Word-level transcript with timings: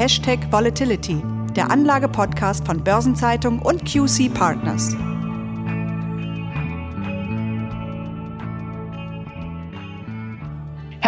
Hashtag 0.00 0.50
Volatility, 0.50 1.22
der 1.54 1.70
Anlage-Podcast 1.70 2.64
von 2.64 2.82
Börsenzeitung 2.82 3.58
und 3.58 3.84
QC 3.84 4.30
Partners. 4.32 4.96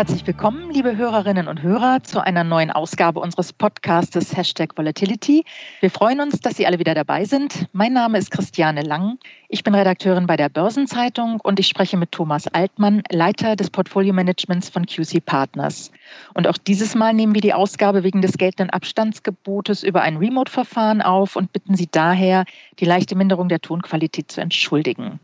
Herzlich 0.03 0.27
willkommen, 0.27 0.69
liebe 0.73 0.97
Hörerinnen 0.97 1.47
und 1.47 1.63
Hörer, 1.63 2.03
zu 2.03 2.21
einer 2.21 2.43
neuen 2.43 2.73
Ausgabe 2.73 3.21
unseres 3.21 3.53
Podcastes 3.53 4.37
Hashtag 4.37 4.77
Volatility. 4.77 5.45
Wir 5.79 5.91
freuen 5.93 6.21
uns, 6.21 6.41
dass 6.41 6.57
Sie 6.57 6.67
alle 6.67 6.81
wieder 6.81 6.97
dabei 6.97 7.25
sind. 7.25 7.69
Mein 7.73 7.93
Name 7.93 8.19
ist 8.19 8.33
Christiane 8.33 8.83
Lang. 8.83 9.21
Ich 9.49 9.63
bin 9.63 9.77
Redakteurin 9.77 10.27
bei 10.27 10.37
der 10.37 10.49
Börsenzeitung 10.49 11.39
und 11.41 11.61
ich 11.61 11.69
spreche 11.69 11.97
mit 11.97 12.11
Thomas 12.11 12.49
Altmann, 12.49 13.05
Leiter 13.13 13.55
des 13.55 13.71
Portfolio-Managements 13.71 14.71
von 14.71 14.87
QC 14.87 15.25
Partners. 15.25 15.93
Und 16.35 16.49
auch 16.49 16.59
dieses 16.59 16.97
Mal 16.97 17.15
nehmen 17.15 17.37
wir 17.37 17.41
die 17.41 17.55
Ausgabe 17.55 18.03
wegen 18.03 18.23
des 18.23 18.39
geltenden 18.39 18.71
Abstandsgebotes 18.71 19.85
über 19.85 20.03
ein 20.03 20.17
Remote-Verfahren 20.17 21.01
auf 21.01 21.37
und 21.37 21.53
bitten 21.53 21.77
Sie 21.77 21.87
daher, 21.89 22.45
die 22.81 22.87
leichte 22.87 23.15
Minderung 23.15 23.49
der 23.49 23.61
Tonqualität 23.61 24.33
zu 24.33 24.41
entschuldigen. 24.41 25.21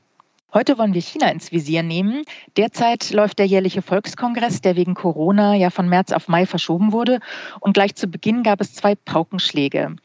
Heute 0.54 0.78
wollen 0.78 0.94
wir 0.94 1.02
China 1.02 1.30
ins 1.30 1.52
Visier 1.52 1.82
nehmen. 1.82 2.22
Derzeit 2.56 3.10
läuft 3.10 3.38
der 3.38 3.44
jährliche 3.44 3.82
Volkskongress, 3.82 4.62
der 4.62 4.76
wegen 4.76 4.94
Corona 4.94 5.54
ja 5.54 5.68
von 5.68 5.90
März 5.90 6.10
auf 6.10 6.26
Mai 6.26 6.46
verschoben 6.46 6.92
wurde. 6.92 7.20
Und 7.60 7.74
gleich 7.74 7.94
zu 7.96 8.06
Beginn 8.08 8.42
gab 8.42 8.62
es 8.62 8.72
zwei 8.72 8.94
Paukenschläge. 8.94 9.96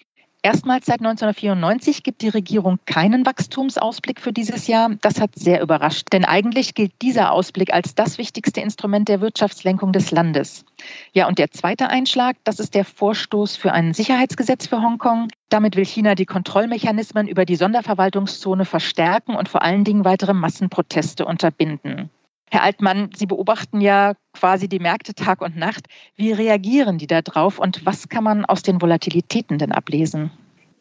Erstmals 0.46 0.88
seit 0.88 1.00
1994 1.00 2.04
gibt 2.04 2.22
die 2.22 2.28
Regierung 2.28 2.78
keinen 2.86 3.26
Wachstumsausblick 3.26 4.20
für 4.20 4.34
dieses 4.34 4.68
Jahr. 4.68 4.90
Das 5.00 5.22
hat 5.22 5.36
sehr 5.36 5.62
überrascht, 5.62 6.08
denn 6.12 6.26
eigentlich 6.26 6.74
gilt 6.74 6.92
dieser 7.02 7.32
Ausblick 7.32 7.74
als 7.74 7.96
das 7.96 8.18
wichtigste 8.18 8.60
Instrument 8.60 9.08
der 9.08 9.22
Wirtschaftslenkung 9.22 9.94
des 9.94 10.12
Landes. 10.12 10.66
Ja, 11.14 11.30
und 11.30 11.40
der 11.40 11.52
zweite 11.52 11.88
Einschlag, 11.88 12.36
das 12.44 12.60
ist 12.60 12.76
der 12.76 12.84
Vorstoß 12.84 13.56
für 13.56 13.72
ein 13.72 13.94
Sicherheitsgesetz 13.94 14.68
für 14.68 14.82
Hongkong. 14.82 15.30
Damit 15.48 15.78
will 15.78 15.86
China 15.86 16.14
die 16.14 16.26
Kontrollmechanismen 16.26 17.30
über 17.30 17.46
die 17.46 17.56
Sonderverwaltungszone 17.56 18.66
verstärken 18.66 19.36
und 19.36 19.48
vor 19.48 19.62
allen 19.62 19.86
Dingen 19.86 20.04
weitere 20.04 20.34
Massenproteste 20.34 21.26
unterbinden. 21.26 22.10
Herr 22.54 22.62
Altmann, 22.62 23.10
Sie 23.16 23.26
beobachten 23.26 23.82
ja 23.82 24.14
quasi 24.34 24.70
die 24.70 24.78
Märkte 24.78 25.16
Tag 25.16 25.42
und 25.42 25.58
Nacht. 25.58 25.88
Wie 26.16 26.34
reagieren 26.34 27.00
die 27.00 27.08
da 27.08 27.24
drauf 27.24 27.58
und 27.58 27.84
was 27.84 28.10
kann 28.10 28.24
man 28.24 28.46
aus 28.46 28.62
den 28.62 28.80
Volatilitäten 28.80 29.58
denn 29.58 29.72
ablesen? 29.72 30.30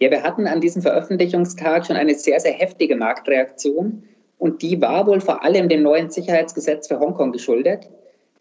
Ja, 0.02 0.10
wir 0.10 0.24
hatten 0.24 0.48
an 0.48 0.60
diesem 0.60 0.82
Veröffentlichungstag 0.82 1.86
schon 1.86 1.94
eine 1.94 2.16
sehr, 2.16 2.40
sehr 2.40 2.54
heftige 2.54 2.96
Marktreaktion 2.96 4.02
und 4.36 4.60
die 4.60 4.80
war 4.80 5.06
wohl 5.06 5.20
vor 5.20 5.44
allem 5.44 5.68
dem 5.68 5.84
neuen 5.84 6.10
Sicherheitsgesetz 6.10 6.88
für 6.88 6.98
Hongkong 6.98 7.30
geschuldet. 7.30 7.88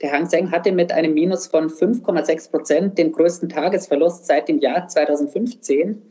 Der 0.02 0.12
Hang 0.12 0.26
Seng 0.26 0.50
hatte 0.50 0.72
mit 0.72 0.92
einem 0.92 1.14
Minus 1.14 1.46
von 1.46 1.70
5,6 1.70 2.50
Prozent 2.50 2.98
den 2.98 3.12
größten 3.12 3.48
Tagesverlust 3.48 4.26
seit 4.26 4.48
dem 4.48 4.58
Jahr 4.58 4.88
2015. 4.88 6.02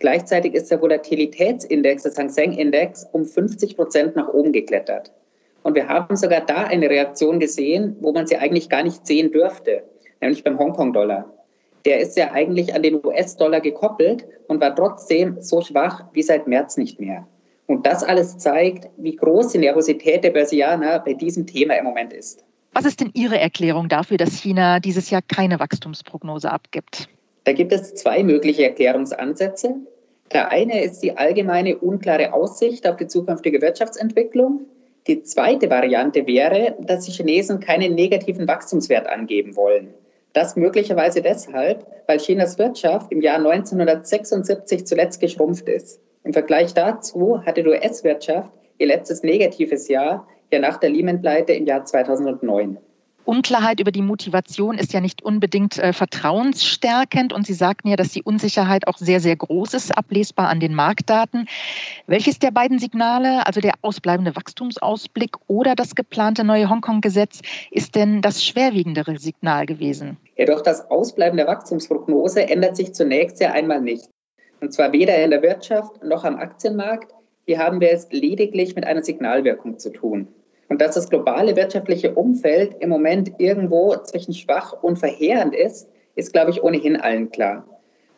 Gleichzeitig 0.00 0.52
ist 0.52 0.70
der 0.70 0.82
Volatilitätsindex 0.82 2.02
des 2.02 2.18
Hang 2.18 2.28
Seng 2.28 2.52
Index 2.52 3.06
um 3.12 3.24
50 3.24 3.76
Prozent 3.76 4.16
nach 4.16 4.28
oben 4.28 4.52
geklettert. 4.52 5.12
Und 5.62 5.76
wir 5.76 5.88
haben 5.88 6.14
sogar 6.14 6.42
da 6.42 6.64
eine 6.64 6.90
Reaktion 6.90 7.40
gesehen, 7.40 7.96
wo 8.00 8.12
man 8.12 8.26
sie 8.26 8.36
eigentlich 8.36 8.68
gar 8.68 8.82
nicht 8.82 9.06
sehen 9.06 9.32
dürfte, 9.32 9.82
nämlich 10.20 10.44
beim 10.44 10.58
Hongkong-Dollar. 10.58 11.39
Der 11.84 12.00
ist 12.00 12.16
ja 12.16 12.32
eigentlich 12.32 12.74
an 12.74 12.82
den 12.82 13.04
US-Dollar 13.04 13.60
gekoppelt 13.60 14.26
und 14.48 14.60
war 14.60 14.74
trotzdem 14.74 15.40
so 15.40 15.62
schwach 15.62 16.04
wie 16.12 16.22
seit 16.22 16.46
März 16.46 16.76
nicht 16.76 17.00
mehr. 17.00 17.26
Und 17.66 17.86
das 17.86 18.02
alles 18.02 18.36
zeigt, 18.36 18.88
wie 18.96 19.16
groß 19.16 19.52
die 19.52 19.58
Nervosität 19.58 20.24
der 20.24 20.30
Börsianer 20.30 20.98
bei 20.98 21.14
diesem 21.14 21.46
Thema 21.46 21.74
im 21.74 21.84
Moment 21.84 22.12
ist. 22.12 22.44
Was 22.72 22.84
ist 22.84 23.00
denn 23.00 23.10
Ihre 23.14 23.38
Erklärung 23.38 23.88
dafür, 23.88 24.16
dass 24.16 24.34
China 24.34 24.80
dieses 24.80 25.10
Jahr 25.10 25.22
keine 25.22 25.58
Wachstumsprognose 25.58 26.50
abgibt? 26.50 27.08
Da 27.44 27.52
gibt 27.52 27.72
es 27.72 27.94
zwei 27.94 28.22
mögliche 28.22 28.64
Erklärungsansätze. 28.64 29.76
Der 30.32 30.50
eine 30.50 30.82
ist 30.82 31.00
die 31.00 31.16
allgemeine 31.16 31.78
unklare 31.78 32.32
Aussicht 32.32 32.86
auf 32.86 32.96
die 32.96 33.06
zukünftige 33.06 33.60
Wirtschaftsentwicklung. 33.60 34.66
Die 35.06 35.22
zweite 35.22 35.70
Variante 35.70 36.26
wäre, 36.26 36.76
dass 36.80 37.06
die 37.06 37.12
Chinesen 37.12 37.58
keinen 37.58 37.94
negativen 37.94 38.46
Wachstumswert 38.46 39.08
angeben 39.08 39.56
wollen. 39.56 39.94
Das 40.32 40.56
möglicherweise 40.56 41.22
deshalb, 41.22 41.86
weil 42.06 42.18
Chinas 42.18 42.58
Wirtschaft 42.58 43.10
im 43.10 43.20
Jahr 43.20 43.38
1976 43.38 44.86
zuletzt 44.86 45.20
geschrumpft 45.20 45.68
ist. 45.68 46.00
Im 46.22 46.32
Vergleich 46.32 46.74
dazu 46.74 47.42
hatte 47.44 47.62
die 47.62 47.68
US-Wirtschaft 47.68 48.52
ihr 48.78 48.86
letztes 48.86 49.22
negatives 49.22 49.88
Jahr 49.88 50.26
ja 50.52 50.58
nach 50.58 50.78
der 50.78 50.90
Lehman-Pleite 50.90 51.52
im 51.52 51.66
Jahr 51.66 51.84
2009. 51.84 52.78
Unklarheit 53.30 53.78
über 53.78 53.92
die 53.92 54.02
Motivation 54.02 54.76
ist 54.76 54.92
ja 54.92 55.00
nicht 55.00 55.22
unbedingt 55.22 55.78
äh, 55.78 55.92
vertrauensstärkend. 55.92 57.32
Und 57.32 57.46
Sie 57.46 57.54
sagten 57.54 57.86
ja, 57.86 57.94
dass 57.94 58.10
die 58.10 58.24
Unsicherheit 58.24 58.88
auch 58.88 58.98
sehr, 58.98 59.20
sehr 59.20 59.36
groß 59.36 59.74
ist, 59.74 59.96
ablesbar 59.96 60.48
an 60.48 60.58
den 60.58 60.74
Marktdaten. 60.74 61.46
Welches 62.08 62.40
der 62.40 62.50
beiden 62.50 62.80
Signale, 62.80 63.46
also 63.46 63.60
der 63.60 63.74
ausbleibende 63.82 64.34
Wachstumsausblick 64.34 65.36
oder 65.46 65.76
das 65.76 65.94
geplante 65.94 66.42
neue 66.42 66.68
Hongkong-Gesetz, 66.68 67.42
ist 67.70 67.94
denn 67.94 68.20
das 68.20 68.44
schwerwiegendere 68.44 69.16
Signal 69.16 69.64
gewesen? 69.64 70.16
Ja, 70.36 70.46
doch 70.46 70.60
das 70.60 70.90
Ausbleiben 70.90 71.36
der 71.36 71.46
Wachstumsprognose 71.46 72.48
ändert 72.48 72.74
sich 72.74 72.94
zunächst 72.94 73.40
ja 73.40 73.52
einmal 73.52 73.80
nicht. 73.80 74.08
Und 74.60 74.72
zwar 74.72 74.92
weder 74.92 75.22
in 75.22 75.30
der 75.30 75.42
Wirtschaft 75.42 76.02
noch 76.02 76.24
am 76.24 76.34
Aktienmarkt. 76.34 77.14
Hier 77.46 77.60
haben 77.60 77.80
wir 77.80 77.92
es 77.92 78.10
lediglich 78.10 78.74
mit 78.74 78.84
einer 78.84 79.04
Signalwirkung 79.04 79.78
zu 79.78 79.92
tun. 79.92 80.26
Und 80.70 80.80
dass 80.80 80.94
das 80.94 81.10
globale 81.10 81.56
wirtschaftliche 81.56 82.14
Umfeld 82.14 82.76
im 82.78 82.90
Moment 82.90 83.32
irgendwo 83.38 83.96
zwischen 83.96 84.32
schwach 84.32 84.72
und 84.72 85.00
verheerend 85.00 85.52
ist, 85.52 85.88
ist, 86.14 86.32
glaube 86.32 86.52
ich, 86.52 86.62
ohnehin 86.62 86.96
allen 86.96 87.30
klar. 87.30 87.66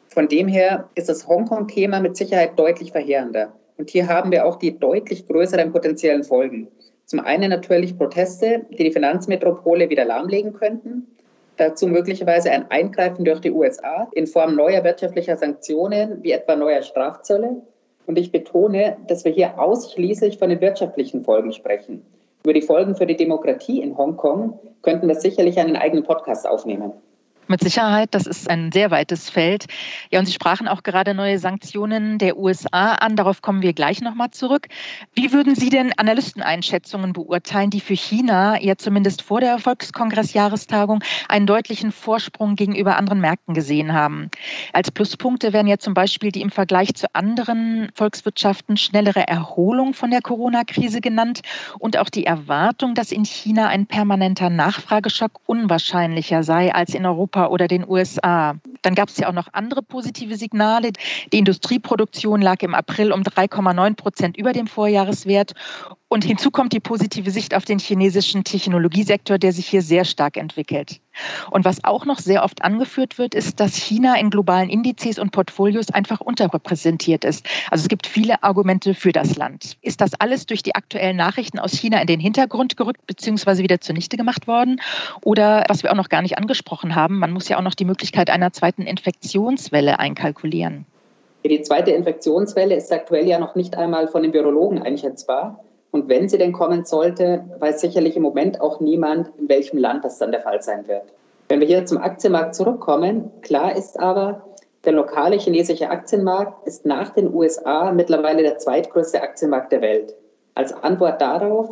Von 0.09 0.29
dem 0.29 0.49
her 0.49 0.91
ist 0.95 1.09
das 1.09 1.27
Hongkong-Thema 1.27 2.01
mit 2.01 2.15
Sicherheit 2.15 2.59
deutlich 2.59 2.93
verheerender. 2.93 3.55
Und 3.79 3.89
hier 3.89 4.07
haben 4.07 4.31
wir 4.31 4.45
auch 4.45 4.57
die 4.57 4.79
deutlich 4.79 5.27
größeren 5.27 5.73
potenziellen 5.73 6.25
Folgen. 6.25 6.69
Zum 7.07 7.21
einen 7.21 7.49
natürlich 7.49 7.97
Proteste, 7.97 8.67
die 8.71 8.85
die 8.85 8.93
Finanzmetropole 8.93 9.89
wieder 9.89 10.05
lahmlegen 10.05 10.53
könnten. 10.53 11.07
Dazu 11.57 11.87
möglicherweise 11.87 12.51
ein 12.51 12.71
Eingreifen 12.71 13.25
durch 13.25 13.41
die 13.41 13.51
USA 13.51 14.09
in 14.13 14.27
Form 14.27 14.57
neuer 14.57 14.85
wirtschaftlicher 14.85 15.39
Sanktionen, 15.39 16.23
wie 16.23 16.33
etwa 16.33 16.55
neuer 16.55 16.83
Strafzölle. 16.83 17.63
Und 18.07 18.19
ich 18.19 18.31
betone, 18.31 18.99
dass 19.07 19.25
wir 19.25 19.33
hier 19.33 19.59
ausschließlich 19.59 20.37
von 20.37 20.51
den 20.51 20.61
wirtschaftlichen 20.61 21.25
Folgen 21.25 21.53
sprechen. 21.53 22.05
Über 22.45 22.55
die 22.55 22.63
Folgen 22.63 22.97
für 22.97 23.07
die 23.07 23.17
Demokratie 23.17 23.81
in 23.81 23.97
Hongkong 23.97 24.59
könnten 24.83 25.07
wir 25.07 25.15
sicherlich 25.15 25.59
einen 25.59 25.77
eigenen 25.77 26.05
Podcast 26.05 26.49
aufnehmen. 26.49 26.93
Mit 27.53 27.61
Sicherheit, 27.61 28.15
das 28.15 28.27
ist 28.27 28.49
ein 28.49 28.73
sehr 28.73 28.91
weites 28.91 29.29
Feld. 29.29 29.67
Ja, 30.11 30.21
und 30.21 30.25
Sie 30.25 30.33
sprachen 30.33 30.69
auch 30.69 30.83
gerade 30.83 31.13
neue 31.13 31.39
Sanktionen 31.39 32.17
der 32.17 32.39
USA 32.39 32.95
an. 32.95 33.15
Darauf 33.15 33.43
kommen 33.43 33.61
wir 33.61 33.75
gleich 33.75 34.01
nochmal 34.01 34.31
zurück. 34.31 34.69
Wie 35.13 35.35
würden 35.35 35.55
Sie 35.55 35.69
denn 35.69 35.93
Analysteneinschätzungen 35.95 37.13
beurteilen, 37.13 37.69
die 37.69 37.81
für 37.81 37.93
China 37.93 38.59
ja 38.59 38.77
zumindest 38.77 39.21
vor 39.21 39.41
der 39.41 39.59
Volkskongressjahrestagung 39.59 41.05
einen 41.29 41.47
deutlichen 41.47 41.93
Vorsprung 41.93 42.57
gegenüber 42.57 42.97
anderen 42.97 43.21
Märkten 43.21 43.53
gesehen 43.53 43.93
haben? 43.93 44.31
Als 44.73 44.91
Pluspunkte 44.91 45.53
werden 45.53 45.69
ja 45.69 45.77
zum 45.77 45.93
Beispiel 45.93 46.33
die 46.33 46.41
im 46.41 46.51
Vergleich 46.51 46.95
zu 46.95 47.15
anderen 47.15 47.91
Volkswirtschaften 47.95 48.79
schnellere 48.79 49.29
Erholung 49.29 49.93
von 49.93 50.11
der 50.11 50.23
Corona-Krise 50.23 51.03
genannt 51.03 51.43
und 51.79 51.99
auch 51.99 52.09
die 52.09 52.25
Erwartung, 52.25 52.95
dass 52.95 53.13
in 53.13 53.27
China 53.27 53.69
ein 53.69 53.85
permanenter 53.85 54.49
Nachfrageschock 54.49 55.33
unwahrscheinlicher 55.45 56.45
sei 56.45 56.75
als 56.75 56.95
in 56.95 57.05
Europa 57.05 57.42
Europa 57.43 57.53
oder 57.53 57.69
den 57.69 57.89
USA. 57.89 58.55
Dann 58.83 58.95
gab 58.95 59.09
es 59.09 59.19
ja 59.19 59.29
auch 59.29 59.33
noch 59.33 59.49
andere 59.53 59.83
positive 59.83 60.37
Signale. 60.37 60.93
Die 61.33 61.39
Industrieproduktion 61.39 62.41
lag 62.41 62.63
im 62.63 62.75
April 62.75 63.13
um 63.13 63.23
3,9 63.23 63.97
Prozent 63.97 64.37
über 64.37 64.53
dem 64.53 64.67
Vorjahreswert. 64.67 65.53
Und 66.13 66.25
hinzu 66.25 66.51
kommt 66.51 66.75
die 66.75 66.81
positive 66.81 67.31
Sicht 67.31 67.55
auf 67.55 67.65
den 67.65 67.79
chinesischen 67.79 68.45
Technologiesektor, 68.45 69.39
der 69.39 69.51
sich 69.51 69.67
hier 69.67 69.81
sehr 69.81 70.05
stark 70.05 70.37
entwickelt. 70.37 71.01
Und 71.51 71.65
was 71.65 71.85
auch 71.85 72.05
noch 72.05 72.19
sehr 72.19 72.45
oft 72.45 72.63
angeführt 72.63 73.17
wird, 73.17 73.35
ist, 73.35 73.61
dass 73.61 73.77
China 73.77 74.21
in 74.21 74.29
globalen 74.29 74.69
Indizes 74.69 75.19
und 75.19 75.31
Portfolios 75.31 75.89
einfach 75.89 76.21
unterrepräsentiert 76.21 77.25
ist. 77.25 77.47
Also 77.71 77.85
es 77.85 77.89
gibt 77.89 78.07
viele 78.07 78.43
Argumente 78.43 78.93
für 78.93 79.13
das 79.13 79.37
Land. 79.37 79.79
Ist 79.81 80.03
das 80.03 80.13
alles 80.21 80.45
durch 80.45 80.63
die 80.63 80.75
aktuellen 80.75 81.17
Nachrichten 81.17 81.59
aus 81.59 81.73
China 81.73 81.99
in 81.99 82.07
den 82.07 82.21
Hintergrund 82.21 82.77
gerückt 82.77 83.07
bzw. 83.07 83.63
wieder 83.63 83.81
zunichte 83.81 84.19
gemacht 84.19 84.47
worden? 84.47 84.83
Oder 85.25 85.65
was 85.71 85.83
wir 85.83 85.93
auch 85.93 85.97
noch 85.97 86.11
gar 86.11 86.21
nicht 86.21 86.37
angesprochen 86.37 86.95
haben, 86.95 87.21
man 87.21 87.33
muss 87.33 87.49
ja 87.49 87.57
auch 87.57 87.63
noch 87.63 87.75
die 87.75 87.87
Möglichkeit 87.87 88.29
einer 88.29 88.53
zweiten 88.53 88.83
Infektionswelle 88.83 89.99
einkalkulieren. 89.99 90.85
Die 91.43 91.63
zweite 91.63 91.93
Infektionswelle 91.93 92.75
ist 92.75 92.93
aktuell 92.93 93.27
ja 93.27 93.39
noch 93.39 93.55
nicht 93.55 93.79
einmal 93.79 94.09
von 94.09 94.23
den 94.23 94.35
Virologen 94.35 94.83
einschätzbar. 94.83 95.59
Und 95.93 96.09
wenn 96.09 96.29
sie 96.29 96.39
denn 96.39 96.53
kommen 96.53 96.85
sollte, 96.85 97.45
weiß 97.59 97.81
sicherlich 97.81 98.17
im 98.17 98.23
Moment 98.23 98.61
auch 98.61 98.81
niemand, 98.81 99.31
in 99.39 99.49
welchem 99.49 99.79
Land 99.79 100.05
das 100.05 100.19
dann 100.19 100.33
der 100.33 100.41
Fall 100.41 100.63
sein 100.63 100.89
wird. 100.89 101.05
Wenn 101.49 101.61
wir 101.61 101.67
hier 101.67 101.85
zum 101.85 101.99
Aktienmarkt 101.99 102.55
zurückkommen, 102.55 103.31
klar 103.43 103.77
ist 103.77 104.01
aber, 104.01 104.43
der 104.85 104.95
lokale 104.95 105.37
chinesische 105.39 105.91
Aktienmarkt 105.91 106.67
ist 106.67 106.87
nach 106.87 107.11
den 107.11 107.33
USA 107.33 107.93
mittlerweile 107.93 108.43
der 108.43 108.59
zweitgrößte 108.59 109.23
Aktienmarkt 109.23 109.71
der 109.71 109.83
Welt. 109.83 110.15
Als 110.55 110.73
Antwort 110.73 111.21
darauf 111.21 111.71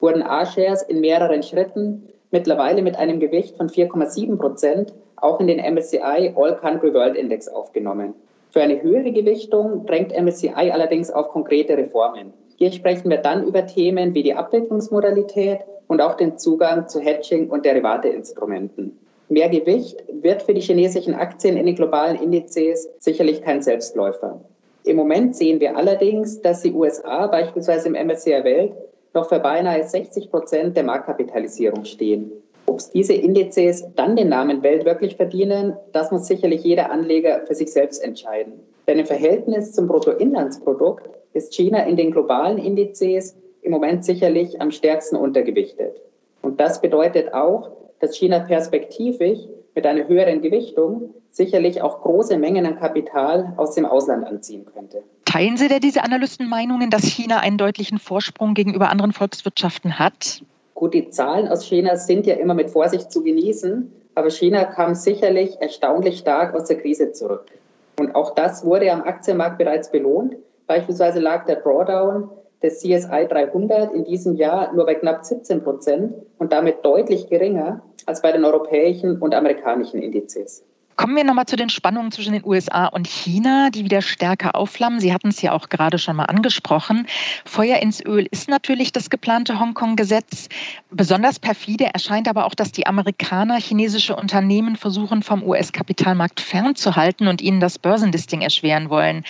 wurden 0.00 0.22
A-Shares 0.22 0.82
in 0.82 1.00
mehreren 1.00 1.42
Schritten 1.42 2.08
mittlerweile 2.30 2.82
mit 2.82 2.96
einem 2.96 3.20
Gewicht 3.20 3.56
von 3.56 3.68
4,7 3.68 4.36
Prozent 4.36 4.92
auch 5.16 5.40
in 5.40 5.46
den 5.46 5.58
MSCI 5.58 6.34
All 6.36 6.56
Country 6.56 6.92
World 6.92 7.16
Index 7.16 7.48
aufgenommen. 7.48 8.14
Für 8.52 8.60
eine 8.60 8.82
höhere 8.82 9.12
Gewichtung 9.12 9.86
drängt 9.86 10.12
MSCI 10.12 10.70
allerdings 10.70 11.10
auf 11.10 11.28
konkrete 11.28 11.74
Reformen. 11.74 12.34
Hier 12.56 12.70
sprechen 12.70 13.08
wir 13.08 13.16
dann 13.16 13.46
über 13.46 13.66
Themen 13.66 14.12
wie 14.12 14.22
die 14.22 14.34
Abwicklungsmodalität 14.34 15.60
und 15.86 16.02
auch 16.02 16.18
den 16.18 16.36
Zugang 16.36 16.86
zu 16.86 17.00
Hedging- 17.00 17.48
und 17.48 17.64
Derivateinstrumenten. 17.64 18.98
Mehr 19.30 19.48
Gewicht 19.48 20.04
wird 20.12 20.42
für 20.42 20.52
die 20.52 20.60
chinesischen 20.60 21.14
Aktien 21.14 21.56
in 21.56 21.64
den 21.64 21.76
globalen 21.76 22.20
Indizes 22.20 22.90
sicherlich 22.98 23.40
kein 23.40 23.62
Selbstläufer. 23.62 24.44
Im 24.84 24.96
Moment 24.96 25.34
sehen 25.34 25.58
wir 25.58 25.74
allerdings, 25.74 26.42
dass 26.42 26.60
die 26.60 26.72
USA 26.72 27.28
beispielsweise 27.28 27.88
im 27.88 27.94
MSCI 27.94 28.44
Welt 28.44 28.72
noch 29.14 29.30
für 29.30 29.40
beinahe 29.40 29.82
60 29.82 30.30
Prozent 30.30 30.76
der 30.76 30.84
Marktkapitalisierung 30.84 31.86
stehen. 31.86 32.32
Ob 32.72 32.80
diese 32.94 33.12
Indizes 33.12 33.84
dann 33.96 34.16
den 34.16 34.30
Namen 34.30 34.62
Welt 34.62 34.86
wirklich 34.86 35.16
verdienen, 35.16 35.76
das 35.92 36.10
muss 36.10 36.26
sicherlich 36.26 36.64
jeder 36.64 36.90
Anleger 36.90 37.42
für 37.46 37.54
sich 37.54 37.70
selbst 37.70 38.02
entscheiden. 38.02 38.54
Denn 38.86 38.98
im 38.98 39.04
Verhältnis 39.04 39.72
zum 39.72 39.88
Bruttoinlandsprodukt 39.88 41.06
ist 41.34 41.52
China 41.52 41.80
in 41.80 41.96
den 41.96 42.12
globalen 42.12 42.56
Indizes 42.56 43.36
im 43.60 43.72
Moment 43.72 44.06
sicherlich 44.06 44.58
am 44.62 44.70
stärksten 44.70 45.16
untergewichtet. 45.16 46.00
Und 46.40 46.60
das 46.60 46.80
bedeutet 46.80 47.34
auch, 47.34 47.72
dass 48.00 48.16
China 48.16 48.38
perspektivisch 48.38 49.40
mit 49.74 49.84
einer 49.84 50.08
höheren 50.08 50.40
Gewichtung 50.40 51.12
sicherlich 51.30 51.82
auch 51.82 52.00
große 52.00 52.38
Mengen 52.38 52.64
an 52.64 52.78
Kapital 52.78 53.52
aus 53.58 53.74
dem 53.74 53.84
Ausland 53.84 54.26
anziehen 54.26 54.64
könnte. 54.64 55.02
Teilen 55.26 55.58
Sie 55.58 55.68
denn 55.68 55.80
diese 55.80 56.04
Analystenmeinungen, 56.04 56.88
dass 56.88 57.04
China 57.04 57.40
einen 57.40 57.58
deutlichen 57.58 57.98
Vorsprung 57.98 58.54
gegenüber 58.54 58.88
anderen 58.88 59.12
Volkswirtschaften 59.12 59.98
hat? 59.98 60.42
Gut, 60.82 60.94
die 60.94 61.10
Zahlen 61.10 61.46
aus 61.46 61.64
China 61.64 61.94
sind 61.94 62.26
ja 62.26 62.34
immer 62.34 62.54
mit 62.54 62.68
Vorsicht 62.68 63.12
zu 63.12 63.22
genießen, 63.22 63.92
aber 64.16 64.30
China 64.30 64.64
kam 64.64 64.96
sicherlich 64.96 65.60
erstaunlich 65.60 66.18
stark 66.18 66.56
aus 66.56 66.64
der 66.64 66.78
Krise 66.78 67.12
zurück. 67.12 67.44
Und 68.00 68.16
auch 68.16 68.34
das 68.34 68.64
wurde 68.64 68.90
am 68.90 69.04
Aktienmarkt 69.04 69.58
bereits 69.58 69.92
belohnt. 69.92 70.34
Beispielsweise 70.66 71.20
lag 71.20 71.46
der 71.46 71.60
Drawdown 71.60 72.30
des 72.64 72.80
CSI 72.80 73.28
300 73.28 73.94
in 73.94 74.02
diesem 74.06 74.34
Jahr 74.34 74.72
nur 74.72 74.84
bei 74.84 74.96
knapp 74.96 75.24
17 75.24 75.62
Prozent 75.62 76.14
und 76.40 76.52
damit 76.52 76.84
deutlich 76.84 77.28
geringer 77.28 77.80
als 78.06 78.20
bei 78.20 78.32
den 78.32 78.44
europäischen 78.44 79.22
und 79.22 79.36
amerikanischen 79.36 80.02
Indizes. 80.02 80.64
Kommen 81.02 81.16
wir 81.16 81.24
nochmal 81.24 81.46
zu 81.46 81.56
den 81.56 81.68
Spannungen 81.68 82.12
zwischen 82.12 82.32
den 82.32 82.44
USA 82.44 82.86
und 82.86 83.08
China, 83.08 83.70
die 83.70 83.82
wieder 83.82 84.02
stärker 84.02 84.54
aufflammen. 84.54 85.00
Sie 85.00 85.12
hatten 85.12 85.30
es 85.30 85.42
ja 85.42 85.50
auch 85.50 85.68
gerade 85.68 85.98
schon 85.98 86.14
mal 86.14 86.26
angesprochen. 86.26 87.08
Feuer 87.44 87.78
ins 87.78 88.00
Öl 88.06 88.28
ist 88.30 88.48
natürlich 88.48 88.92
das 88.92 89.10
geplante 89.10 89.58
Hongkong-Gesetz. 89.58 90.48
Besonders 90.92 91.40
perfide 91.40 91.86
erscheint 91.92 92.28
aber 92.28 92.44
auch, 92.44 92.54
dass 92.54 92.70
die 92.70 92.86
Amerikaner 92.86 93.58
chinesische 93.58 94.14
Unternehmen 94.14 94.76
versuchen, 94.76 95.24
vom 95.24 95.42
US-Kapitalmarkt 95.42 96.40
fernzuhalten 96.40 97.26
und 97.26 97.40
ihnen 97.42 97.58
das 97.58 97.80
Börsenlisting 97.80 98.42
erschweren 98.42 98.88
wollen. 98.88 99.24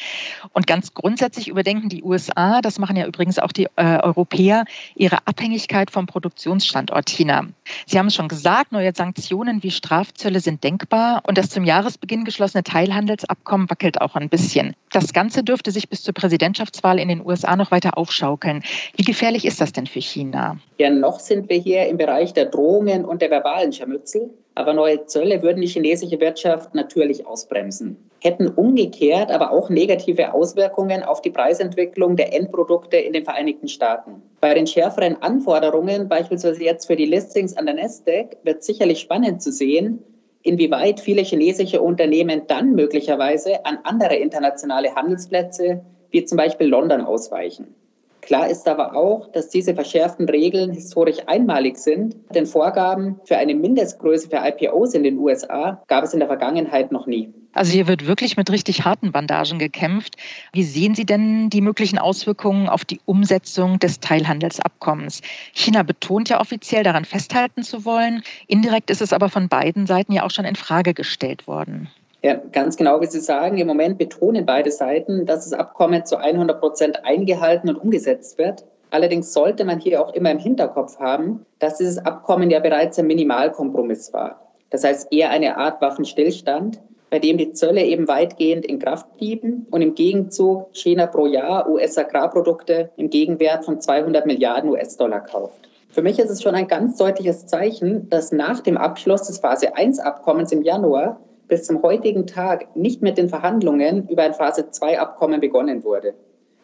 Und 0.52 0.66
ganz 0.66 0.92
grundsätzlich 0.92 1.48
überdenken 1.48 1.88
die 1.88 2.02
USA, 2.02 2.60
das 2.60 2.78
machen 2.78 2.96
ja 2.96 3.06
übrigens 3.06 3.38
auch 3.38 3.52
die 3.52 3.68
äh, 3.76 3.98
Europäer, 4.02 4.66
ihre 4.94 5.26
Abhängigkeit 5.26 5.90
vom 5.90 6.06
Produktionsstandort 6.06 7.08
China. 7.08 7.46
Sie 7.86 7.98
haben 7.98 8.08
es 8.08 8.14
schon 8.14 8.28
gesagt, 8.28 8.72
neue 8.72 8.92
Sanktionen 8.94 9.62
wie 9.62 9.70
Strafzölle 9.70 10.40
sind 10.40 10.62
denkbar 10.62 11.22
und 11.26 11.38
das 11.38 11.48
zum 11.48 11.61
Jahresbeginn 11.64 12.24
geschlossene 12.24 12.62
Teilhandelsabkommen 12.62 13.68
wackelt 13.70 14.00
auch 14.00 14.14
ein 14.14 14.28
bisschen. 14.28 14.74
Das 14.90 15.12
Ganze 15.12 15.42
dürfte 15.42 15.70
sich 15.70 15.88
bis 15.88 16.02
zur 16.02 16.14
Präsidentschaftswahl 16.14 16.98
in 16.98 17.08
den 17.08 17.24
USA 17.24 17.56
noch 17.56 17.70
weiter 17.70 17.96
aufschaukeln. 17.98 18.62
Wie 18.96 19.04
gefährlich 19.04 19.44
ist 19.44 19.60
das 19.60 19.72
denn 19.72 19.86
für 19.86 20.00
China? 20.00 20.58
Ja, 20.78 20.90
noch 20.90 21.20
sind 21.20 21.48
wir 21.48 21.58
hier 21.58 21.86
im 21.86 21.96
Bereich 21.96 22.32
der 22.32 22.46
Drohungen 22.46 23.04
und 23.04 23.22
der 23.22 23.30
verbalen 23.30 23.72
Scharmützel. 23.72 24.30
Aber 24.54 24.74
neue 24.74 25.06
Zölle 25.06 25.42
würden 25.42 25.62
die 25.62 25.66
chinesische 25.66 26.20
Wirtschaft 26.20 26.74
natürlich 26.74 27.26
ausbremsen, 27.26 27.96
hätten 28.20 28.48
umgekehrt 28.48 29.30
aber 29.30 29.50
auch 29.50 29.70
negative 29.70 30.34
Auswirkungen 30.34 31.02
auf 31.02 31.22
die 31.22 31.30
Preisentwicklung 31.30 32.16
der 32.16 32.34
Endprodukte 32.34 32.98
in 32.98 33.14
den 33.14 33.24
Vereinigten 33.24 33.68
Staaten. 33.68 34.20
Bei 34.40 34.52
den 34.52 34.66
schärferen 34.66 35.16
Anforderungen, 35.22 36.08
beispielsweise 36.08 36.62
jetzt 36.62 36.86
für 36.86 36.96
die 36.96 37.06
Listings 37.06 37.56
an 37.56 37.64
der 37.64 37.76
Nasdaq, 37.76 38.36
wird 38.42 38.62
sicherlich 38.62 39.00
spannend 39.00 39.40
zu 39.40 39.50
sehen, 39.50 40.00
inwieweit 40.42 41.00
viele 41.00 41.22
chinesische 41.22 41.80
Unternehmen 41.80 42.46
dann 42.46 42.74
möglicherweise 42.74 43.64
an 43.64 43.78
andere 43.84 44.16
internationale 44.16 44.94
Handelsplätze 44.94 45.82
wie 46.10 46.24
zum 46.24 46.36
Beispiel 46.36 46.66
London 46.66 47.00
ausweichen. 47.00 47.81
Klar 48.22 48.48
ist 48.48 48.68
aber 48.68 48.94
auch, 48.94 49.30
dass 49.32 49.48
diese 49.48 49.74
verschärften 49.74 50.28
Regeln 50.28 50.72
historisch 50.72 51.18
einmalig 51.26 51.76
sind, 51.76 52.14
denn 52.34 52.46
Vorgaben 52.46 53.20
für 53.24 53.36
eine 53.36 53.54
Mindestgröße 53.54 54.30
für 54.30 54.36
IPOs 54.36 54.94
in 54.94 55.02
den 55.02 55.18
USA 55.18 55.82
gab 55.88 56.04
es 56.04 56.14
in 56.14 56.20
der 56.20 56.28
Vergangenheit 56.28 56.92
noch 56.92 57.06
nie. 57.06 57.34
Also 57.52 57.72
hier 57.72 57.86
wird 57.86 58.06
wirklich 58.06 58.36
mit 58.36 58.50
richtig 58.50 58.84
harten 58.84 59.12
Bandagen 59.12 59.58
gekämpft. 59.58 60.16
Wie 60.52 60.62
sehen 60.62 60.94
Sie 60.94 61.04
denn 61.04 61.50
die 61.50 61.60
möglichen 61.60 61.98
Auswirkungen 61.98 62.68
auf 62.68 62.84
die 62.84 63.00
Umsetzung 63.04 63.78
des 63.78 64.00
Teilhandelsabkommens? 64.00 65.20
China 65.52 65.82
betont 65.82 66.28
ja 66.28 66.40
offiziell 66.40 66.84
daran 66.84 67.04
festhalten 67.04 67.62
zu 67.62 67.84
wollen. 67.84 68.22
Indirekt 68.46 68.88
ist 68.90 69.02
es 69.02 69.12
aber 69.12 69.28
von 69.28 69.48
beiden 69.48 69.86
Seiten 69.86 70.12
ja 70.12 70.22
auch 70.22 70.30
schon 70.30 70.46
in 70.46 70.56
Frage 70.56 70.94
gestellt 70.94 71.46
worden. 71.46 71.90
Ja, 72.22 72.34
ganz 72.52 72.76
genau, 72.76 73.00
wie 73.00 73.06
Sie 73.06 73.18
sagen, 73.18 73.58
im 73.58 73.66
Moment 73.66 73.98
betonen 73.98 74.46
beide 74.46 74.70
Seiten, 74.70 75.26
dass 75.26 75.50
das 75.50 75.58
Abkommen 75.58 76.04
zu 76.06 76.16
100 76.18 76.60
Prozent 76.60 77.04
eingehalten 77.04 77.68
und 77.68 77.76
umgesetzt 77.76 78.38
wird. 78.38 78.64
Allerdings 78.90 79.32
sollte 79.32 79.64
man 79.64 79.80
hier 79.80 80.00
auch 80.00 80.14
immer 80.14 80.30
im 80.30 80.38
Hinterkopf 80.38 81.00
haben, 81.00 81.44
dass 81.58 81.78
dieses 81.78 81.98
Abkommen 81.98 82.48
ja 82.50 82.60
bereits 82.60 82.98
ein 82.98 83.08
Minimalkompromiss 83.08 84.12
war. 84.12 84.52
Das 84.70 84.84
heißt 84.84 85.12
eher 85.12 85.30
eine 85.30 85.56
Art 85.56 85.80
Waffenstillstand, 85.80 86.80
bei 87.10 87.18
dem 87.18 87.38
die 87.38 87.52
Zölle 87.54 87.82
eben 87.82 88.06
weitgehend 88.06 88.64
in 88.66 88.78
Kraft 88.78 89.16
blieben 89.16 89.66
und 89.70 89.82
im 89.82 89.94
Gegenzug 89.94 90.68
China 90.72 91.06
pro 91.06 91.26
Jahr 91.26 91.68
US-Agrarprodukte 91.68 92.90
im 92.96 93.10
Gegenwert 93.10 93.64
von 93.64 93.80
200 93.80 94.26
Milliarden 94.26 94.70
US-Dollar 94.70 95.20
kauft. 95.20 95.68
Für 95.90 96.02
mich 96.02 96.18
ist 96.18 96.30
es 96.30 96.40
schon 96.40 96.54
ein 96.54 96.68
ganz 96.68 96.96
deutliches 96.96 97.46
Zeichen, 97.46 98.08
dass 98.08 98.30
nach 98.30 98.60
dem 98.60 98.78
Abschluss 98.78 99.24
des 99.24 99.40
Phase 99.40 99.74
1-Abkommens 99.74 100.52
im 100.52 100.62
Januar 100.62 101.18
bis 101.52 101.64
zum 101.64 101.82
heutigen 101.82 102.26
Tag 102.26 102.74
nicht 102.74 103.02
mit 103.02 103.18
den 103.18 103.28
Verhandlungen 103.28 104.08
über 104.08 104.22
ein 104.22 104.32
Phase-2-Abkommen 104.32 105.38
begonnen 105.38 105.84
wurde. 105.84 106.14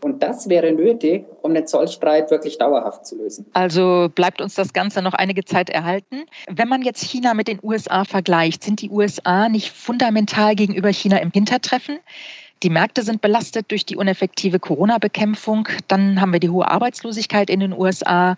Und 0.00 0.22
das 0.22 0.48
wäre 0.48 0.72
nötig, 0.72 1.26
um 1.42 1.52
den 1.52 1.66
Zollstreit 1.66 2.30
wirklich 2.30 2.56
dauerhaft 2.56 3.04
zu 3.04 3.18
lösen. 3.18 3.44
Also 3.52 4.08
bleibt 4.14 4.40
uns 4.40 4.54
das 4.54 4.72
Ganze 4.72 5.02
noch 5.02 5.12
einige 5.12 5.44
Zeit 5.44 5.68
erhalten. 5.68 6.24
Wenn 6.48 6.68
man 6.68 6.80
jetzt 6.80 7.02
China 7.02 7.34
mit 7.34 7.48
den 7.48 7.58
USA 7.62 8.04
vergleicht, 8.04 8.64
sind 8.64 8.80
die 8.80 8.88
USA 8.88 9.50
nicht 9.50 9.72
fundamental 9.72 10.54
gegenüber 10.54 10.88
China 10.88 11.18
im 11.18 11.32
Hintertreffen? 11.32 11.98
Die 12.62 12.70
Märkte 12.70 13.02
sind 13.02 13.20
belastet 13.20 13.70
durch 13.70 13.84
die 13.84 13.96
uneffektive 13.96 14.58
Corona-Bekämpfung. 14.58 15.68
Dann 15.86 16.18
haben 16.18 16.32
wir 16.32 16.40
die 16.40 16.48
hohe 16.48 16.66
Arbeitslosigkeit 16.66 17.50
in 17.50 17.60
den 17.60 17.74
USA. 17.74 18.36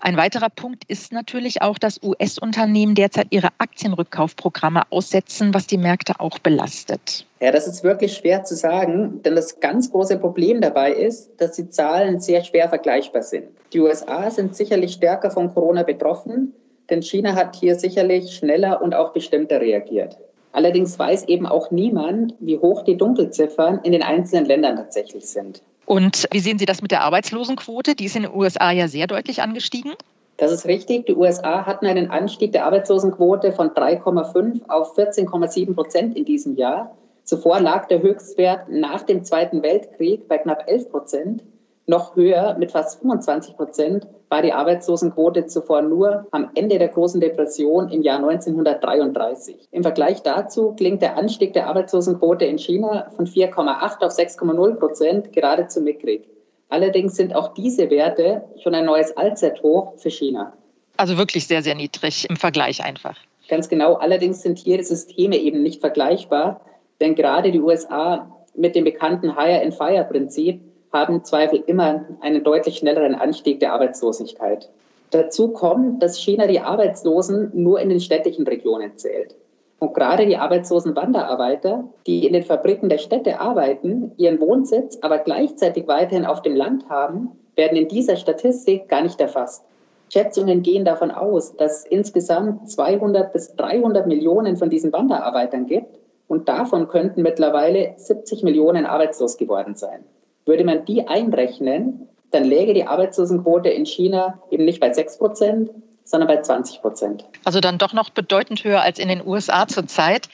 Ein 0.00 0.16
weiterer 0.16 0.48
Punkt 0.48 0.84
ist 0.86 1.12
natürlich 1.12 1.60
auch, 1.60 1.76
dass 1.76 2.00
US-Unternehmen 2.02 2.94
derzeit 2.94 3.28
ihre 3.30 3.48
Aktienrückkaufprogramme 3.58 4.82
aussetzen, 4.90 5.52
was 5.54 5.66
die 5.66 5.76
Märkte 5.76 6.20
auch 6.20 6.38
belastet. 6.38 7.26
Ja, 7.40 7.50
das 7.50 7.66
ist 7.66 7.82
wirklich 7.82 8.16
schwer 8.16 8.44
zu 8.44 8.54
sagen, 8.54 9.22
denn 9.22 9.34
das 9.34 9.58
ganz 9.58 9.90
große 9.90 10.18
Problem 10.18 10.60
dabei 10.60 10.92
ist, 10.92 11.30
dass 11.38 11.52
die 11.52 11.68
Zahlen 11.68 12.20
sehr 12.20 12.44
schwer 12.44 12.68
vergleichbar 12.68 13.22
sind. 13.22 13.48
Die 13.72 13.80
USA 13.80 14.30
sind 14.30 14.54
sicherlich 14.54 14.92
stärker 14.92 15.30
von 15.30 15.52
Corona 15.52 15.82
betroffen, 15.82 16.54
denn 16.90 17.02
China 17.02 17.34
hat 17.34 17.56
hier 17.56 17.74
sicherlich 17.74 18.34
schneller 18.34 18.80
und 18.80 18.94
auch 18.94 19.12
bestimmter 19.12 19.60
reagiert. 19.60 20.16
Allerdings 20.52 20.98
weiß 20.98 21.24
eben 21.24 21.46
auch 21.46 21.70
niemand, 21.70 22.34
wie 22.40 22.58
hoch 22.58 22.82
die 22.82 22.96
Dunkelziffern 22.96 23.80
in 23.82 23.92
den 23.92 24.02
einzelnen 24.02 24.46
Ländern 24.46 24.76
tatsächlich 24.76 25.26
sind. 25.26 25.62
Und 25.86 26.26
wie 26.32 26.40
sehen 26.40 26.58
Sie 26.58 26.66
das 26.66 26.82
mit 26.82 26.90
der 26.90 27.02
Arbeitslosenquote? 27.02 27.94
Die 27.94 28.04
ist 28.04 28.16
in 28.16 28.22
den 28.22 28.34
USA 28.34 28.70
ja 28.70 28.88
sehr 28.88 29.06
deutlich 29.06 29.42
angestiegen. 29.42 29.94
Das 30.36 30.52
ist 30.52 30.66
richtig. 30.66 31.06
Die 31.06 31.14
USA 31.14 31.66
hatten 31.66 31.86
einen 31.86 32.10
Anstieg 32.10 32.52
der 32.52 32.64
Arbeitslosenquote 32.66 33.52
von 33.52 33.70
3,5 33.70 34.68
auf 34.68 34.96
14,7 34.96 35.74
Prozent 35.74 36.16
in 36.16 36.24
diesem 36.24 36.56
Jahr. 36.56 36.96
Zuvor 37.24 37.60
lag 37.60 37.88
der 37.88 38.00
Höchstwert 38.02 38.68
nach 38.68 39.02
dem 39.02 39.24
Zweiten 39.24 39.62
Weltkrieg 39.62 40.28
bei 40.28 40.38
knapp 40.38 40.64
11 40.66 40.90
Prozent. 40.90 41.42
Noch 41.88 42.16
höher, 42.16 42.54
mit 42.58 42.70
fast 42.70 43.00
25 43.00 43.56
Prozent, 43.56 44.06
war 44.28 44.42
die 44.42 44.52
Arbeitslosenquote 44.52 45.46
zuvor 45.46 45.80
nur 45.80 46.26
am 46.32 46.50
Ende 46.54 46.78
der 46.78 46.88
großen 46.88 47.18
Depression 47.18 47.88
im 47.88 48.02
Jahr 48.02 48.18
1933. 48.18 49.68
Im 49.70 49.82
Vergleich 49.82 50.22
dazu 50.22 50.74
klingt 50.76 51.00
der 51.00 51.16
Anstieg 51.16 51.54
der 51.54 51.66
Arbeitslosenquote 51.66 52.44
in 52.44 52.58
China 52.58 53.08
von 53.16 53.26
4,8 53.26 54.04
auf 54.04 54.12
6,0 54.12 54.74
Prozent 54.74 55.32
geradezu 55.32 55.80
mickrig. 55.80 56.28
Allerdings 56.68 57.16
sind 57.16 57.34
auch 57.34 57.54
diese 57.54 57.88
Werte 57.88 58.44
schon 58.62 58.74
ein 58.74 58.84
neues 58.84 59.16
Allzeithoch 59.16 59.94
für 59.96 60.10
China. 60.10 60.52
Also 60.98 61.16
wirklich 61.16 61.46
sehr, 61.46 61.62
sehr 61.62 61.74
niedrig 61.74 62.28
im 62.28 62.36
Vergleich 62.36 62.84
einfach. 62.84 63.16
Ganz 63.48 63.70
genau. 63.70 63.94
Allerdings 63.94 64.42
sind 64.42 64.58
hier 64.58 64.76
die 64.76 64.84
Systeme 64.84 65.38
eben 65.38 65.62
nicht 65.62 65.80
vergleichbar, 65.80 66.60
denn 67.00 67.14
gerade 67.14 67.50
die 67.50 67.60
USA 67.60 68.30
mit 68.54 68.76
dem 68.76 68.84
bekannten 68.84 69.38
Hire-and-Fire-Prinzip 69.38 70.60
haben 70.92 71.16
im 71.16 71.24
Zweifel 71.24 71.62
immer 71.66 72.04
einen 72.20 72.44
deutlich 72.44 72.78
schnelleren 72.78 73.14
Anstieg 73.14 73.60
der 73.60 73.72
Arbeitslosigkeit. 73.72 74.68
Dazu 75.10 75.48
kommt, 75.48 76.02
dass 76.02 76.18
China 76.18 76.46
die 76.46 76.60
Arbeitslosen 76.60 77.50
nur 77.54 77.80
in 77.80 77.88
den 77.88 78.00
städtischen 78.00 78.46
Regionen 78.46 78.96
zählt. 78.96 79.34
Und 79.78 79.94
gerade 79.94 80.26
die 80.26 80.36
arbeitslosen 80.36 80.96
Wanderarbeiter, 80.96 81.84
die 82.06 82.26
in 82.26 82.32
den 82.32 82.42
Fabriken 82.42 82.88
der 82.88 82.98
Städte 82.98 83.40
arbeiten, 83.40 84.12
ihren 84.16 84.40
Wohnsitz 84.40 84.98
aber 85.02 85.18
gleichzeitig 85.18 85.86
weiterhin 85.86 86.26
auf 86.26 86.42
dem 86.42 86.56
Land 86.56 86.88
haben, 86.88 87.30
werden 87.54 87.76
in 87.76 87.88
dieser 87.88 88.16
Statistik 88.16 88.88
gar 88.88 89.02
nicht 89.02 89.20
erfasst. 89.20 89.64
Schätzungen 90.10 90.62
gehen 90.62 90.84
davon 90.84 91.10
aus, 91.10 91.54
dass 91.56 91.80
es 91.80 91.86
insgesamt 91.86 92.70
200 92.70 93.32
bis 93.32 93.54
300 93.56 94.06
Millionen 94.06 94.56
von 94.56 94.70
diesen 94.70 94.92
Wanderarbeitern 94.92 95.66
gibt 95.66 95.98
und 96.28 96.48
davon 96.48 96.88
könnten 96.88 97.22
mittlerweile 97.22 97.94
70 97.96 98.42
Millionen 98.42 98.86
arbeitslos 98.86 99.36
geworden 99.36 99.74
sein. 99.74 100.04
Würde 100.48 100.64
man 100.64 100.86
die 100.86 101.06
einrechnen, 101.06 102.08
dann 102.30 102.42
läge 102.42 102.72
die 102.72 102.86
Arbeitslosenquote 102.86 103.68
in 103.68 103.84
China 103.84 104.40
eben 104.50 104.64
nicht 104.64 104.80
bei 104.80 104.90
6 104.90 105.18
Prozent, 105.18 105.70
sondern 106.04 106.26
bei 106.26 106.40
20 106.40 106.80
Prozent. 106.80 107.26
Also 107.44 107.60
dann 107.60 107.76
doch 107.76 107.92
noch 107.92 108.08
bedeutend 108.08 108.64
höher 108.64 108.80
als 108.80 108.98
in 108.98 109.08
den 109.08 109.24
USA 109.26 109.68
zurzeit. 109.68 110.30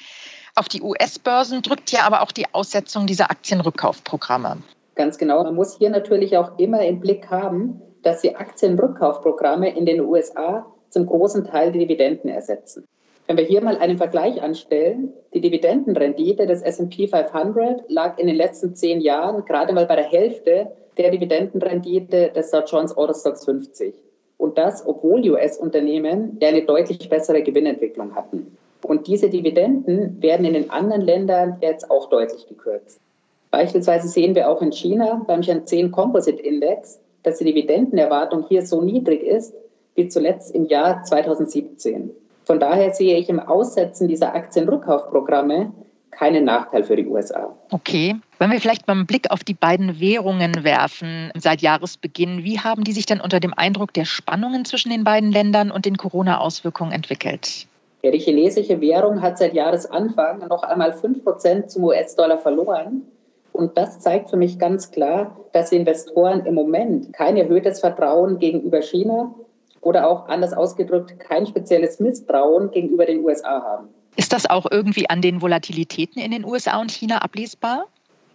Auf 0.54 0.68
die 0.68 0.83
US-Börsen 0.83 1.62
drückt 1.62 1.90
ja 1.90 2.02
aber 2.02 2.23
auch 2.23 2.30
die 2.30 2.47
Aussetzung 2.52 3.09
dieser 3.09 3.33
Aktienrückkaufprogramme. 3.33 4.59
Ganz 4.94 5.18
genau. 5.18 5.42
Man 5.42 5.56
muss 5.56 5.78
hier 5.78 5.90
natürlich 5.90 6.37
auch 6.37 6.61
immer 6.61 6.85
im 6.85 7.00
Blick 7.00 7.28
haben, 7.28 7.83
dass 8.04 8.21
die 8.21 8.37
Aktienrückkaufprogramme 8.37 9.76
in 9.76 9.85
den 9.85 10.00
USA 10.00 10.64
zum 10.90 11.06
großen 11.06 11.44
Teil 11.44 11.73
die 11.73 11.80
Dividenden 11.80 12.30
ersetzen. 12.30 12.85
Wenn 13.26 13.38
wir 13.38 13.44
hier 13.44 13.62
mal 13.62 13.78
einen 13.78 13.96
Vergleich 13.96 14.42
anstellen, 14.42 15.14
die 15.32 15.40
Dividendenrendite 15.40 16.46
des 16.46 16.60
S&P 16.60 17.08
500 17.08 17.90
lag 17.90 18.18
in 18.18 18.26
den 18.26 18.36
letzten 18.36 18.74
zehn 18.74 19.00
Jahren 19.00 19.46
gerade 19.46 19.72
mal 19.72 19.86
bei 19.86 19.96
der 19.96 20.04
Hälfte 20.04 20.72
der 20.98 21.10
Dividendenrendite 21.10 22.32
des 22.34 22.50
Dow 22.50 22.62
Jones 22.66 22.96
Autostocks 22.96 23.46
50. 23.46 23.94
Und 24.36 24.58
das, 24.58 24.86
obwohl 24.86 25.28
US-Unternehmen 25.30 26.36
ja 26.40 26.48
eine 26.48 26.64
deutlich 26.64 27.08
bessere 27.08 27.42
Gewinnentwicklung 27.42 28.14
hatten. 28.14 28.58
Und 28.82 29.06
diese 29.06 29.30
Dividenden 29.30 30.20
werden 30.20 30.44
in 30.44 30.52
den 30.52 30.70
anderen 30.70 31.00
Ländern 31.00 31.56
jetzt 31.62 31.90
auch 31.90 32.10
deutlich 32.10 32.46
gekürzt. 32.46 33.00
Beispielsweise 33.50 34.08
sehen 34.08 34.34
wir 34.34 34.50
auch 34.50 34.60
in 34.60 34.72
China 34.72 35.22
beim 35.26 35.42
Shenzhen 35.42 35.90
Composite 35.90 36.42
Index, 36.42 37.00
dass 37.22 37.38
die 37.38 37.44
Dividendenerwartung 37.44 38.44
hier 38.48 38.66
so 38.66 38.82
niedrig 38.82 39.22
ist 39.22 39.54
wie 39.94 40.08
zuletzt 40.08 40.54
im 40.54 40.66
Jahr 40.66 41.04
2017. 41.04 42.10
Von 42.44 42.60
daher 42.60 42.92
sehe 42.92 43.16
ich 43.16 43.28
im 43.28 43.40
Aussetzen 43.40 44.08
dieser 44.08 44.34
Aktienrückkaufprogramme 44.34 45.72
keinen 46.10 46.44
Nachteil 46.44 46.84
für 46.84 46.96
die 46.96 47.06
USA. 47.06 47.54
Okay. 47.70 48.16
Wenn 48.38 48.50
wir 48.50 48.60
vielleicht 48.60 48.86
mal 48.86 48.94
einen 48.94 49.06
Blick 49.06 49.30
auf 49.30 49.42
die 49.44 49.54
beiden 49.54 50.00
Währungen 50.00 50.64
werfen 50.64 51.30
seit 51.36 51.62
Jahresbeginn, 51.62 52.44
wie 52.44 52.60
haben 52.60 52.84
die 52.84 52.92
sich 52.92 53.06
denn 53.06 53.20
unter 53.20 53.40
dem 53.40 53.54
Eindruck 53.54 53.92
der 53.92 54.04
Spannungen 54.04 54.64
zwischen 54.64 54.90
den 54.90 55.04
beiden 55.04 55.32
Ländern 55.32 55.70
und 55.70 55.86
den 55.86 55.96
Corona-Auswirkungen 55.96 56.92
entwickelt? 56.92 57.66
Ja, 58.02 58.10
die 58.10 58.18
chinesische 58.18 58.80
Währung 58.80 59.22
hat 59.22 59.38
seit 59.38 59.54
Jahresanfang 59.54 60.46
noch 60.48 60.62
einmal 60.62 60.90
5% 60.90 61.68
zum 61.68 61.84
US-Dollar 61.84 62.38
verloren. 62.38 63.02
Und 63.52 63.78
das 63.78 64.00
zeigt 64.00 64.30
für 64.30 64.36
mich 64.36 64.58
ganz 64.58 64.90
klar, 64.90 65.36
dass 65.52 65.72
Investoren 65.72 66.44
im 66.44 66.54
Moment 66.54 67.12
kein 67.12 67.36
erhöhtes 67.36 67.80
Vertrauen 67.80 68.38
gegenüber 68.38 68.82
China 68.82 69.34
oder 69.84 70.08
auch 70.08 70.28
anders 70.28 70.52
ausgedrückt 70.52 71.18
kein 71.20 71.46
spezielles 71.46 72.00
Misstrauen 72.00 72.70
gegenüber 72.70 73.06
den 73.06 73.24
USA 73.24 73.62
haben. 73.62 73.88
Ist 74.16 74.32
das 74.32 74.48
auch 74.48 74.66
irgendwie 74.70 75.08
an 75.10 75.20
den 75.20 75.42
Volatilitäten 75.42 76.22
in 76.22 76.30
den 76.30 76.44
USA 76.44 76.80
und 76.80 76.90
China 76.90 77.18
ablesbar? 77.18 77.86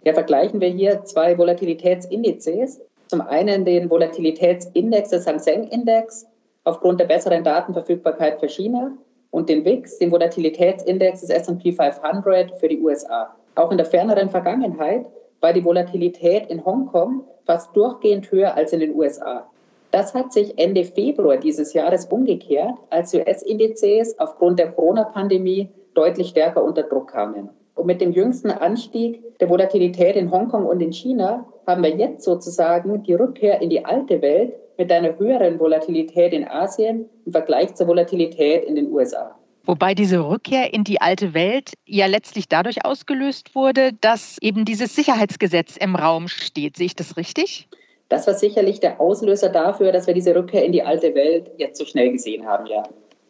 Ja, 0.04 0.12
vergleichen 0.14 0.60
wir 0.60 0.68
hier 0.68 1.04
zwei 1.04 1.36
Volatilitätsindizes. 1.36 2.80
Zum 3.08 3.20
einen 3.20 3.64
den 3.64 3.90
Volatilitätsindex 3.90 5.10
des 5.10 5.26
Hang 5.26 5.38
Seng 5.38 5.64
Index 5.68 6.26
aufgrund 6.64 7.00
der 7.00 7.06
besseren 7.06 7.44
Datenverfügbarkeit 7.44 8.40
für 8.40 8.48
China 8.48 8.92
und 9.30 9.48
den 9.48 9.64
WIX, 9.64 9.98
den 9.98 10.10
Volatilitätsindex 10.10 11.20
des 11.20 11.30
S&P 11.30 11.72
500 11.72 12.58
für 12.60 12.68
die 12.68 12.80
USA. 12.80 13.34
Auch 13.54 13.70
in 13.70 13.78
der 13.78 13.86
ferneren 13.86 14.30
Vergangenheit 14.30 15.06
war 15.40 15.52
die 15.52 15.64
Volatilität 15.64 16.46
in 16.50 16.64
Hongkong 16.64 17.24
fast 17.46 17.74
durchgehend 17.74 18.30
höher 18.30 18.54
als 18.54 18.72
in 18.72 18.80
den 18.80 18.94
USA. 18.94 19.49
Das 19.90 20.14
hat 20.14 20.32
sich 20.32 20.58
Ende 20.58 20.84
Februar 20.84 21.36
dieses 21.36 21.72
Jahres 21.72 22.06
umgekehrt, 22.06 22.74
als 22.90 23.12
US-Indizes 23.12 24.18
aufgrund 24.18 24.58
der 24.58 24.70
Corona-Pandemie 24.72 25.68
deutlich 25.94 26.28
stärker 26.28 26.62
unter 26.62 26.84
Druck 26.84 27.10
kamen. 27.10 27.48
Und 27.74 27.86
mit 27.86 28.00
dem 28.00 28.12
jüngsten 28.12 28.50
Anstieg 28.50 29.38
der 29.38 29.48
Volatilität 29.48 30.14
in 30.14 30.30
Hongkong 30.30 30.66
und 30.66 30.80
in 30.80 30.92
China 30.92 31.46
haben 31.66 31.82
wir 31.82 31.96
jetzt 31.96 32.24
sozusagen 32.24 33.02
die 33.02 33.14
Rückkehr 33.14 33.60
in 33.60 33.70
die 33.70 33.84
alte 33.84 34.22
Welt 34.22 34.54
mit 34.78 34.92
einer 34.92 35.18
höheren 35.18 35.58
Volatilität 35.58 36.32
in 36.32 36.46
Asien 36.46 37.08
im 37.26 37.32
Vergleich 37.32 37.74
zur 37.74 37.88
Volatilität 37.88 38.64
in 38.64 38.76
den 38.76 38.92
USA. 38.92 39.36
Wobei 39.64 39.94
diese 39.94 40.26
Rückkehr 40.26 40.72
in 40.72 40.84
die 40.84 41.00
alte 41.00 41.34
Welt 41.34 41.74
ja 41.86 42.06
letztlich 42.06 42.48
dadurch 42.48 42.84
ausgelöst 42.84 43.54
wurde, 43.54 43.92
dass 44.00 44.38
eben 44.40 44.64
dieses 44.64 44.94
Sicherheitsgesetz 44.94 45.76
im 45.76 45.96
Raum 45.96 46.28
steht. 46.28 46.76
Sehe 46.76 46.86
ich 46.86 46.96
das 46.96 47.16
richtig? 47.16 47.68
Das 48.10 48.26
war 48.26 48.34
sicherlich 48.34 48.80
der 48.80 49.00
Auslöser 49.00 49.48
dafür, 49.48 49.92
dass 49.92 50.06
wir 50.06 50.14
diese 50.14 50.34
Rückkehr 50.34 50.64
in 50.64 50.72
die 50.72 50.82
alte 50.82 51.14
Welt 51.14 51.52
jetzt 51.56 51.78
so 51.78 51.84
schnell 51.84 52.12
gesehen 52.12 52.44
haben, 52.44 52.66
ja. 52.66 52.82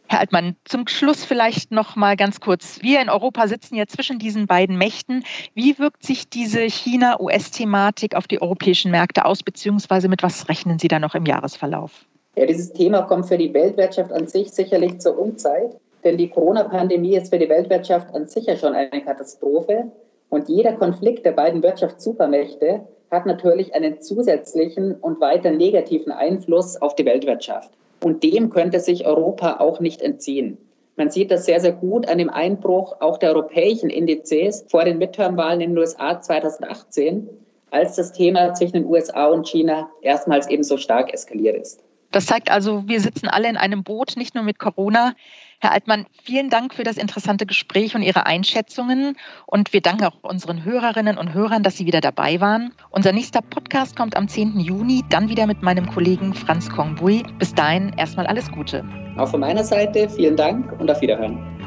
Herr 0.08 0.18
Altmann, 0.18 0.56
zum 0.64 0.88
Schluss 0.88 1.25
vielleicht 1.25 1.70
noch 1.70 1.94
mal 1.94 2.16
ganz 2.16 2.40
kurz. 2.40 2.82
Wir 2.82 3.00
in 3.00 3.08
Europa 3.08 3.46
sitzen 3.46 3.76
ja 3.76 3.87
zwischen 3.87 4.18
diesen 4.18 4.49
beiden 4.49 4.76
Mächten. 4.76 5.22
Wie 5.54 5.78
wirkt 5.78 6.02
sich 6.02 6.28
diese 6.28 6.62
China-US-Thematik 6.62 8.16
auf 8.16 8.26
die 8.26 8.42
europäischen 8.42 8.90
Märkte 8.90 9.25
aus, 9.25 9.44
beziehungsweise 9.44 10.08
mit 10.08 10.25
was 10.25 10.49
rechnen 10.49 10.80
Sie 10.80 10.88
da 10.88 10.99
noch 10.99 11.14
im 11.14 11.26
Jahresverlauf? 11.26 12.06
Ja, 12.34 12.46
dieses 12.46 12.72
Thema 12.72 13.02
kommt 13.02 13.28
für 13.28 13.38
die 13.38 13.54
Weltwirtschaft 13.54 14.10
an 14.10 14.26
sich 14.26 14.50
sicherlich 14.50 14.99
zur 14.99 15.16
Unzeit. 15.16 15.76
Denn 16.02 16.16
die 16.16 16.28
Corona-Pandemie 16.28 17.16
ist 17.16 17.28
für 17.28 17.38
die 17.38 17.49
Weltwirtschaft 17.49 18.12
an 18.14 18.26
sich 18.26 18.46
ja 18.46 18.56
schon 18.56 18.75
eine 18.75 19.02
Katastrophe. 19.04 19.92
Und 20.30 20.49
jeder 20.49 20.72
Konflikt 20.72 21.26
der 21.26 21.32
beiden 21.32 21.62
Wirtschaftssupermächte 21.62 22.87
hat 23.10 23.26
natürlich 23.26 23.75
einen 23.75 24.00
zusätzlichen 24.00 24.94
und 24.94 25.20
weiter 25.20 25.50
negativen 25.50 26.12
Einfluss 26.12 26.80
auf 26.80 26.94
die 26.94 27.04
Weltwirtschaft. 27.04 27.70
Und 28.02 28.22
dem 28.22 28.50
könnte 28.50 28.80
sich 28.80 29.06
Europa 29.06 29.58
auch 29.58 29.80
nicht 29.80 30.00
entziehen. 30.00 30.56
Man 30.96 31.10
sieht 31.10 31.30
das 31.30 31.46
sehr, 31.46 31.60
sehr 31.60 31.72
gut 31.72 32.08
an 32.08 32.18
dem 32.18 32.30
Einbruch 32.30 32.96
auch 33.00 33.18
der 33.18 33.30
europäischen 33.30 33.90
Indizes 33.90 34.64
vor 34.68 34.84
den 34.84 34.99
Midterm-Wahlen 34.99 35.60
in 35.60 35.70
den 35.70 35.78
USA 35.78 36.20
2018, 36.20 37.28
als 37.70 37.96
das 37.96 38.12
Thema 38.12 38.54
zwischen 38.54 38.75
den 38.75 38.87
USA 38.87 39.26
und 39.26 39.49
China 39.49 39.90
erstmals 40.02 40.49
ebenso 40.49 40.76
stark 40.76 41.12
eskaliert 41.12 41.56
ist. 41.56 41.82
Das 42.10 42.26
zeigt 42.26 42.50
also, 42.50 42.87
wir 42.87 43.00
sitzen 43.00 43.28
alle 43.28 43.49
in 43.49 43.56
einem 43.56 43.84
Boot, 43.84 44.16
nicht 44.16 44.34
nur 44.34 44.44
mit 44.44 44.58
Corona. 44.58 45.14
Herr 45.62 45.72
Altmann, 45.72 46.06
vielen 46.24 46.48
Dank 46.48 46.72
für 46.72 46.84
das 46.84 46.96
interessante 46.96 47.44
Gespräch 47.44 47.94
und 47.94 48.00
Ihre 48.00 48.24
Einschätzungen. 48.24 49.18
Und 49.44 49.74
wir 49.74 49.82
danken 49.82 50.04
auch 50.06 50.16
unseren 50.22 50.64
Hörerinnen 50.64 51.18
und 51.18 51.34
Hörern, 51.34 51.62
dass 51.62 51.76
Sie 51.76 51.84
wieder 51.84 52.00
dabei 52.00 52.40
waren. 52.40 52.72
Unser 52.88 53.12
nächster 53.12 53.42
Podcast 53.42 53.94
kommt 53.94 54.16
am 54.16 54.26
10. 54.26 54.58
Juni, 54.58 55.04
dann 55.10 55.28
wieder 55.28 55.46
mit 55.46 55.60
meinem 55.60 55.86
Kollegen 55.86 56.32
Franz 56.32 56.70
Kongbui. 56.70 57.24
Bis 57.38 57.54
dahin 57.54 57.92
erstmal 57.98 58.26
alles 58.26 58.50
Gute. 58.50 58.86
Auch 59.18 59.28
von 59.28 59.40
meiner 59.40 59.62
Seite 59.62 60.08
vielen 60.08 60.36
Dank 60.36 60.72
und 60.80 60.90
auf 60.90 61.02
Wiederhören. 61.02 61.59